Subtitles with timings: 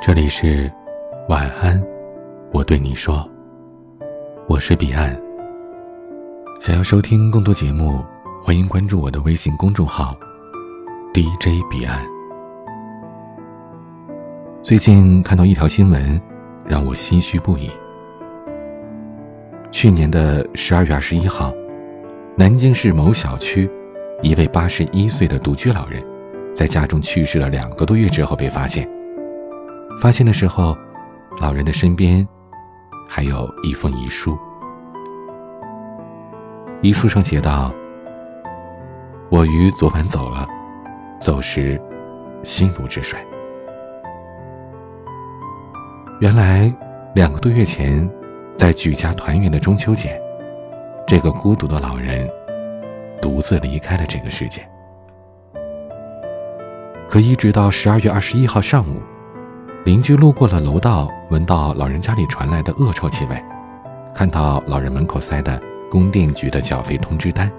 [0.00, 0.70] 这里是
[1.28, 1.82] 晚安，
[2.52, 3.28] 我对你说，
[4.46, 5.20] 我是彼岸。
[6.60, 8.04] 想要收听更多节目，
[8.40, 10.16] 欢迎关注我的微信公众号
[11.12, 12.00] DJ 彼岸。
[14.62, 16.18] 最近看到一条新闻，
[16.64, 17.68] 让我唏嘘不已。
[19.72, 21.52] 去年的十二月二十一号，
[22.36, 23.68] 南京市某小区，
[24.22, 26.00] 一位八十一岁的独居老人，
[26.54, 28.88] 在家中去世了两个多月之后被发现。
[30.00, 30.78] 发现的时候，
[31.40, 32.26] 老人的身边
[33.08, 34.38] 还有一封遗书。
[36.80, 37.74] 遗书上写道
[39.28, 40.46] ：“我于昨晚走了，
[41.20, 41.80] 走时
[42.44, 43.18] 心如止水。”
[46.22, 46.72] 原来，
[47.16, 48.08] 两个多月前，
[48.56, 50.16] 在举家团圆的中秋节，
[51.08, 52.30] 这个孤独的老人
[53.20, 54.64] 独自离开了这个世界。
[57.08, 59.02] 可一直到十二月二十一号上午。
[59.88, 63.42] 邻居路过了楼道，闻到老人家里传来的恶臭气味，
[64.14, 65.58] 看到老人门口塞的
[65.90, 67.50] 供电局的缴费通知单，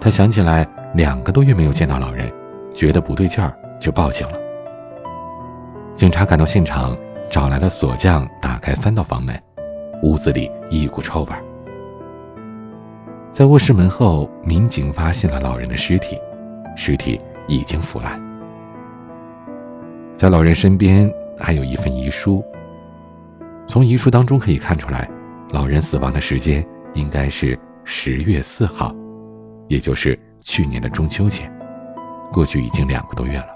[0.00, 2.28] 他想起来两个多月没有见到老人，
[2.74, 4.36] 觉得不对劲儿，就报警了。
[5.94, 6.96] 警察赶到现场，
[7.30, 9.40] 找来了锁匠，打开三道房门，
[10.02, 11.28] 屋子里一股臭味。
[13.30, 16.18] 在卧室门后，民警发现了老人的尸体，
[16.74, 18.20] 尸体已经腐烂。
[20.16, 22.44] 在老人身边还有一份遗书。
[23.66, 25.10] 从遗书当中可以看出来，
[25.50, 28.94] 老人死亡的时间应该是十月四号，
[29.68, 31.50] 也就是去年的中秋节，
[32.32, 33.46] 过去已经两个多月了。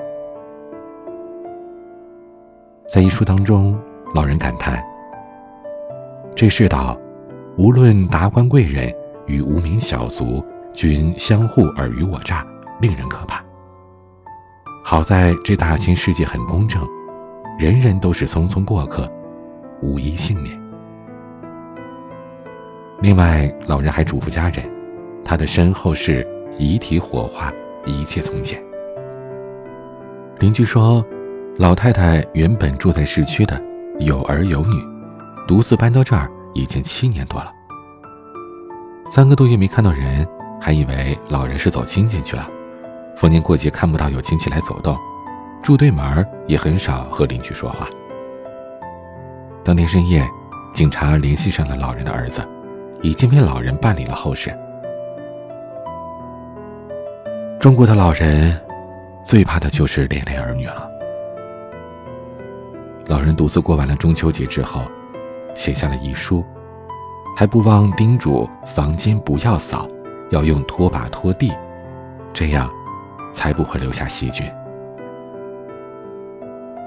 [2.93, 3.79] 在遗书当中，
[4.15, 4.83] 老人感叹
[6.35, 6.99] ：“这世道，
[7.57, 8.93] 无论达官贵人
[9.27, 12.45] 与无名小卒，均相互尔虞我诈，
[12.81, 13.43] 令人可怕。”
[14.91, 16.83] 好在这大千世界很公正，
[17.59, 19.07] 人人都是匆匆过客，
[19.83, 20.59] 无一幸免。
[23.03, 24.65] 另外，老人还嘱咐家人，
[25.23, 26.27] 他的身后是
[26.57, 27.53] 遗体火化，
[27.85, 28.65] 一切从简。
[30.39, 31.05] 邻居说，
[31.59, 33.63] 老太太原本住在市区的，
[33.99, 34.83] 有儿有女，
[35.47, 37.53] 独自搬到这儿已经七年多了。
[39.07, 40.27] 三个多月没看到人，
[40.59, 42.49] 还以为老人是走亲戚去了。
[43.19, 44.97] 逢年过节看不到有亲戚来走动，
[45.61, 47.89] 住对门也很少和邻居说话。
[49.65, 50.25] 当天深夜，
[50.73, 52.47] 警察联系上了老人的儿子，
[53.03, 54.57] 已经为老人办理了后事。
[57.59, 58.57] 中国的老人
[59.25, 60.89] 最怕的就是连累儿女了。
[63.09, 64.83] 老人独自过完了中秋节之后，
[65.57, 66.45] 写下了遗书，
[67.37, 69.89] 还不忘叮嘱房间不要扫，
[70.31, 71.53] 要用拖把拖地，
[72.33, 72.71] 这样。
[73.39, 74.45] 才不会留下细菌。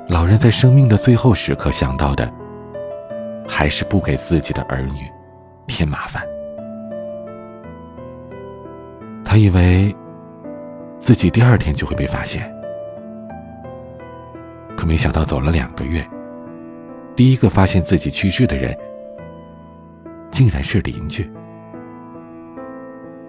[0.09, 2.29] 老人在生命的最后时刻想到的，
[3.47, 5.09] 还是不给自己的儿女
[5.65, 6.21] 添麻烦。
[9.23, 9.95] 他以为
[10.99, 12.53] 自己第二天就会被发现，
[14.75, 16.05] 可没想到走了两个月，
[17.15, 18.77] 第一个发现自己去世的人，
[20.29, 21.31] 竟然是邻居。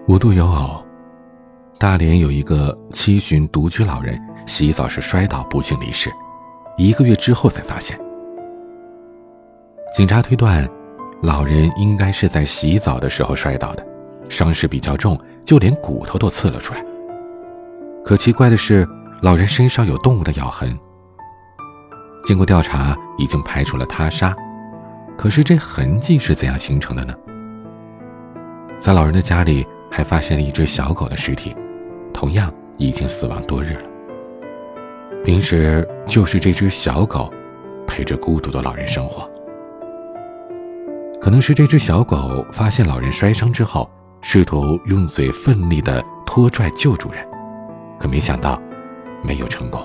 [0.09, 0.83] 无独有偶。
[1.83, 6.09] 大连有一个七旬独居老人洗澡时摔倒，不幸离世，
[6.77, 7.99] 一个月之后才发现。
[9.93, 10.65] 警察推断，
[11.21, 13.85] 老人应该是在洗澡的时候摔倒的，
[14.29, 16.81] 伤势比较重，就连骨头都刺了出来。
[18.05, 18.87] 可奇怪的是，
[19.21, 20.79] 老人身上有动物的咬痕。
[22.23, 24.33] 经过调查，已经排除了他杀，
[25.17, 27.13] 可是这痕迹是怎样形成的呢？
[28.79, 31.53] 在老人的家里还发现了一只小狗的尸体。
[32.13, 33.83] 同样已经死亡多日了。
[35.25, 37.33] 平时就是这只小狗，
[37.87, 39.29] 陪着孤独的老人生活。
[41.21, 43.89] 可能是这只小狗发现老人摔伤之后，
[44.21, 47.25] 试图用嘴奋力的拖拽救主人，
[47.97, 48.61] 可没想到
[49.23, 49.81] 没有成功。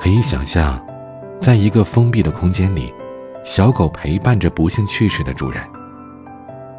[0.00, 0.82] 可以想象，
[1.38, 2.94] 在一个封闭的空间里，
[3.44, 5.62] 小狗陪伴着不幸去世的主人。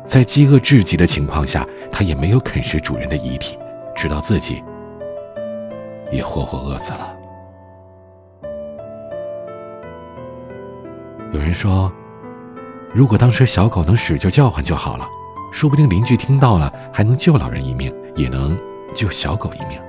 [0.03, 3.59] 在饥饿至极的情况下，它也没有啃食主人的遗体，
[3.95, 4.63] 直到自己
[6.11, 7.17] 也活活饿死了。
[11.31, 11.91] 有人说，
[12.93, 15.07] 如果当时小狗能使劲叫唤就好了，
[15.51, 18.57] 说不定邻居听到了，还能救老人一命，也能
[18.93, 19.79] 救小狗一命。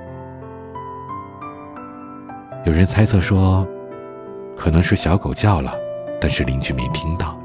[2.65, 3.67] 有人猜测说，
[4.55, 5.73] 可能是小狗叫了，
[6.21, 7.37] 但是邻居没听到，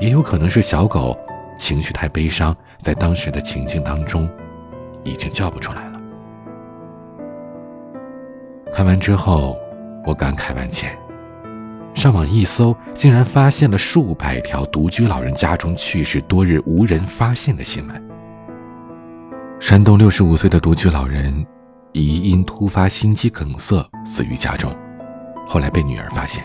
[0.00, 1.18] 也有可能是小狗。
[1.58, 4.30] 情绪太悲伤，在当时的情境当中，
[5.02, 6.00] 已经叫不出来了。
[8.72, 9.58] 看完之后，
[10.06, 10.96] 我感慨万千。
[11.94, 18.08] 上网一搜，竟然发现了数百条独居老人家中去世多日无人发现的新闻。
[19.58, 21.44] 山东六十五岁的独居老人，
[21.92, 24.72] 疑因突发心肌梗塞死于家中，
[25.44, 26.44] 后来被女儿发现。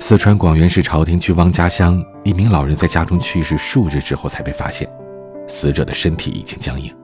[0.00, 4.88] 四川广元市朝天区汪家乡一名老人在家中去世数日之后才被发现，
[5.48, 6.94] 死者的身体已经僵硬。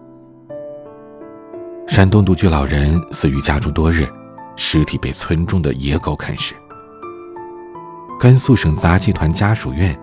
[1.88, 4.06] 山东独居老人死于家中多日，
[4.54, 6.54] 尸体被村中的野狗啃食。
[8.18, 9.98] 甘肃省杂技团家属院，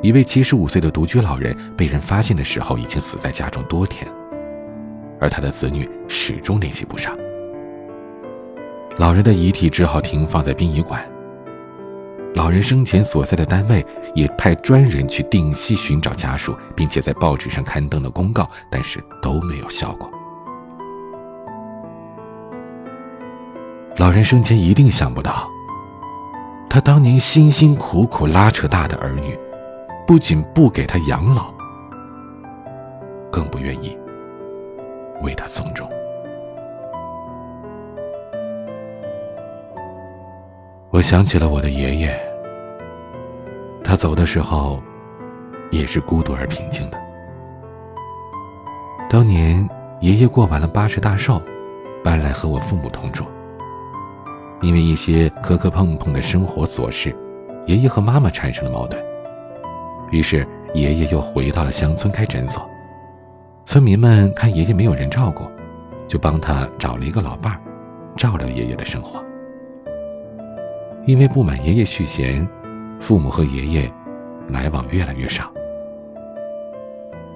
[0.00, 4.06] 一位七十五岁的独居老人被人发现的时候，已经死在家中多天，
[5.20, 7.14] 而他的子女始终联系不上。
[8.98, 11.04] 老人的遗体只好停放在殡仪馆。
[12.34, 13.84] 老人生前所在的单位
[14.14, 20.10] 也派专人去定期寻找家属，并且在报纸上刊登了公告，但是都没有效果。
[23.96, 25.48] 老人生前一定想不到。
[26.68, 29.36] 他当年辛辛苦苦拉扯大的儿女，
[30.06, 31.52] 不仅不给他养老，
[33.30, 33.98] 更不愿意
[35.20, 35.90] 为他送终。
[40.92, 42.20] 我想起了我的爷爷，
[43.84, 44.82] 他走的时候
[45.70, 46.98] 也是孤独而平静的。
[49.08, 49.68] 当年
[50.00, 51.40] 爷爷过完了八十大寿，
[52.02, 53.24] 搬来和我父母同住。
[54.60, 57.16] 因为一些磕磕碰碰的生活琐事，
[57.66, 59.00] 爷爷和妈妈产生了矛盾。
[60.10, 60.44] 于是
[60.74, 62.68] 爷爷又回到了乡村开诊所。
[63.64, 65.44] 村民们看爷爷没有人照顾，
[66.08, 67.60] 就帮他找了一个老伴儿，
[68.16, 69.24] 照料爷爷的生活。
[71.06, 72.46] 因为不满爷爷续弦，
[73.00, 73.92] 父母和爷爷
[74.48, 75.50] 来往越来越少。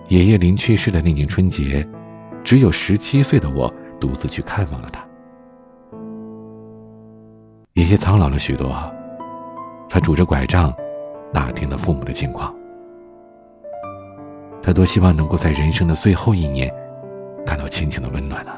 [0.09, 1.87] 爷爷临去世的那年春节，
[2.43, 5.05] 只有十七岁的我独自去看望了他。
[7.73, 8.71] 爷爷苍老了许多，
[9.89, 10.73] 他拄着拐杖，
[11.33, 12.55] 打听了父母的近况。
[14.63, 16.73] 他多希望能够在人生的最后一年，
[17.45, 18.53] 看到亲情的温暖呢。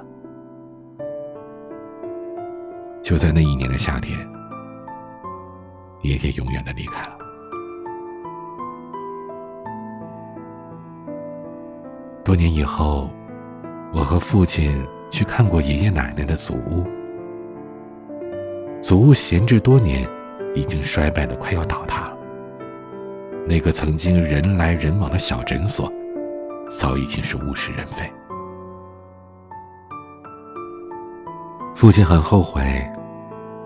[3.02, 4.18] 就在那一年的夏天，
[6.06, 7.18] 爷爷永远的离开了。
[12.24, 13.10] 多年以后，
[13.92, 16.84] 我和父亲去看过爷爷奶奶的祖屋。
[18.82, 20.08] 祖屋闲置多年，
[20.54, 22.16] 已经衰败的快要倒塌了。
[23.46, 25.92] 那个曾经人来人往的小诊所，
[26.70, 28.10] 早已经是物是人非。
[31.74, 32.62] 父亲很后悔，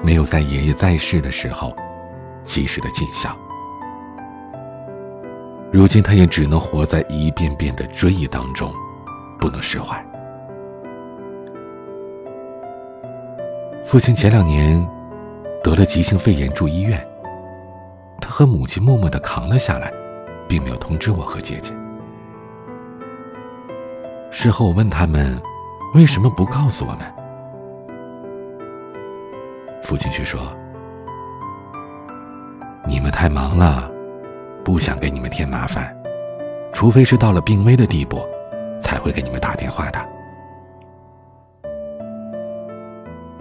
[0.02, 1.75] 没有在爷爷在世的时候，
[2.42, 3.37] 及时的尽孝。
[5.72, 8.72] 如今他也只能活在一遍遍的追忆当中，
[9.38, 10.04] 不能释怀。
[13.84, 14.88] 父亲前两年。
[15.62, 17.06] 得了急性肺炎住医院，
[18.19, 19.93] 他和母亲默默的扛了下来，
[20.48, 21.70] 并没有通知我和姐姐。
[24.31, 25.38] 事后我问他们，
[25.94, 27.00] 为什么不告诉我们？
[29.82, 30.40] 父亲却说
[32.90, 33.88] ：“你们太忙了，
[34.64, 35.96] 不想给你们添麻烦，
[36.72, 38.19] 除非是到了病危的地步，
[38.82, 40.05] 才会给你们打电话的。”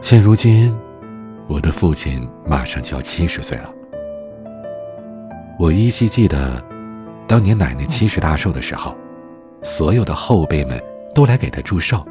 [0.04, 0.78] 现如今。
[1.48, 3.68] 我的父亲马上就要七十岁了，
[5.58, 6.64] 我依稀记得，
[7.26, 8.96] 当年奶奶七十大寿的时候，
[9.64, 10.80] 所有的后辈们
[11.16, 12.06] 都来给她祝寿。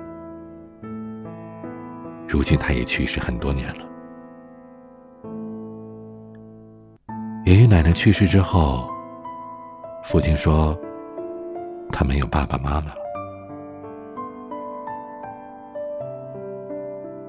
[2.26, 3.88] 如今她也去世很多年了。
[7.45, 8.88] 爷爷奶奶去世之后，
[10.04, 10.78] 父亲说，
[11.90, 12.95] 他没有爸爸妈妈了。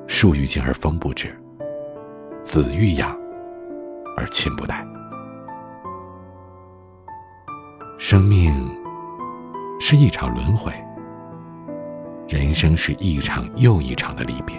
[0.08, 1.34] 树欲静而风不止。
[2.42, 3.18] 子欲养，
[4.18, 4.86] 而亲不待。
[7.98, 8.54] 生命
[9.80, 10.72] 是一场轮回，
[12.28, 14.56] 人生是一场又一场的离别，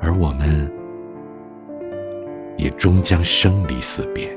[0.00, 0.70] 而我们
[2.78, 4.34] 终将生离死别。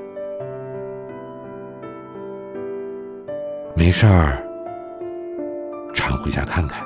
[3.76, 4.44] 没事儿，
[5.94, 6.84] 常回家看看，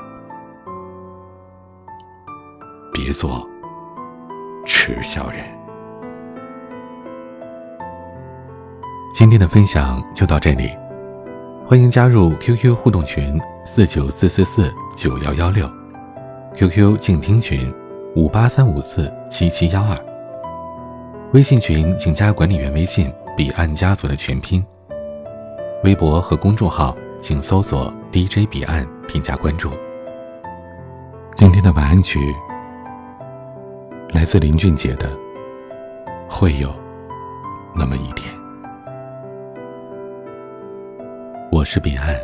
[2.93, 3.47] 别做。
[4.65, 5.39] 耻笑人。
[9.13, 10.69] 今天的分享就到这里，
[11.65, 15.69] 欢迎加入 QQ 互动群四九四四四九幺幺六
[16.55, 17.73] ，QQ 静听群
[18.15, 19.97] 五八三五四七七幺二，
[21.35, 24.65] 微信群请加管理员微信彼岸家族的全拼，
[25.83, 29.69] 微博和公众号请搜索 DJ 彼岸添加关注。
[31.35, 32.33] 今天的晚安曲。
[34.13, 35.09] 来自林俊杰的
[36.29, 36.73] 《会有
[37.75, 38.33] 那么一天》。
[41.51, 42.15] 我是彼岸，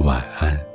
[0.00, 0.67] 晚安。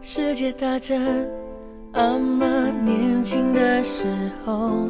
[0.00, 1.00] 世界大战，
[1.92, 2.46] 阿妈
[2.84, 4.06] 年轻的时
[4.44, 4.88] 候，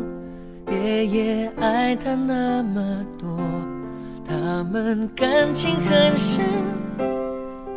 [0.71, 3.39] 爷爷爱她那么多，
[4.27, 6.45] 他们感情很深。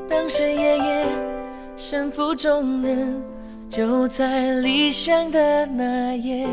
[0.09, 1.05] 当时爷爷
[1.75, 3.21] 身负重任，
[3.69, 6.47] 就在离乡的那夜，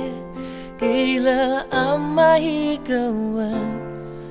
[0.79, 3.53] 给了阿妈一个吻，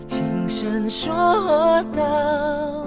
[0.08, 1.14] 轻声说
[1.96, 2.87] 道。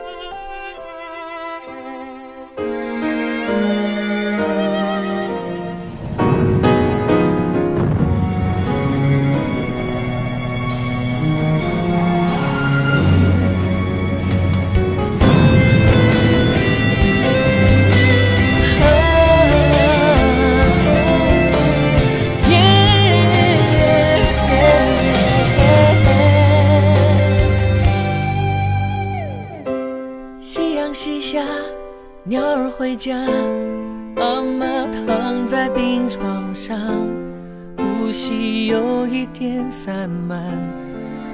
[40.01, 40.39] 慢慢，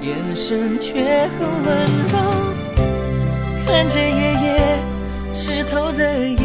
[0.02, 2.18] 眼神却很温柔。
[3.66, 4.78] 看着爷爷
[5.32, 6.38] 湿透的眼，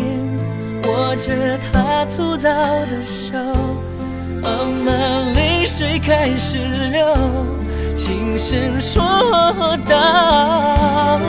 [0.87, 3.37] 握着他粗糙的手，
[4.41, 4.91] 妈妈
[5.35, 6.57] 泪水开始
[6.91, 7.13] 流，
[7.97, 9.01] 轻声说
[9.85, 11.19] 道。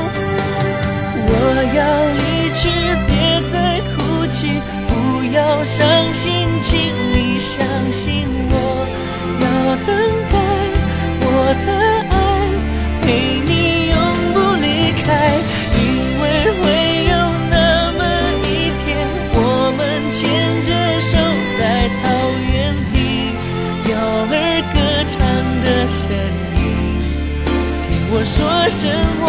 [1.26, 1.30] 我
[1.74, 1.82] 要
[2.14, 2.70] 离去，
[3.08, 4.92] 别再哭泣，不
[5.34, 5.84] 要伤
[6.14, 6.70] 心，请
[7.12, 8.54] 你相信我。
[9.40, 9.44] 要
[9.84, 9.90] 等
[11.46, 11.68] 我的
[12.08, 12.16] 爱，
[13.02, 13.04] 陪
[13.44, 13.52] 你
[13.90, 13.94] 永
[14.32, 14.66] 不离
[15.04, 15.06] 开，
[15.76, 15.84] 因
[16.22, 16.24] 为
[16.56, 16.64] 会
[17.04, 17.12] 有
[17.50, 18.00] 那么
[18.48, 18.88] 一天，
[19.34, 19.36] 我
[19.76, 19.78] 们
[20.10, 20.16] 牵
[20.64, 20.72] 着
[21.02, 21.12] 手
[21.58, 21.60] 在
[22.00, 22.02] 草
[22.50, 22.96] 原听
[23.84, 23.92] 鸟
[24.24, 24.32] 儿
[24.72, 25.20] 歌唱
[25.60, 26.00] 的声
[26.56, 26.64] 音，
[27.90, 28.80] 听我说声
[29.20, 29.28] 我